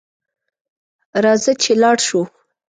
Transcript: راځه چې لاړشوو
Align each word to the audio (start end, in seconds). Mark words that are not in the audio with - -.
راځه 1.23 1.51
چې 1.61 1.71
لاړشوو 1.81 2.23